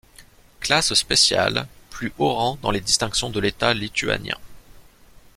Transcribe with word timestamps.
Classe 0.61 0.95
spéciale, 0.95 1.67
plus 1.91 2.11
haut 2.17 2.33
rang 2.33 2.57
dans 2.63 2.71
les 2.71 2.81
distinctions 2.81 3.29
de 3.29 3.39
l'État 3.39 3.71
lituanien. 3.75 4.35